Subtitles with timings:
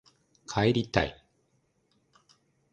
[0.47, 1.23] 帰りたい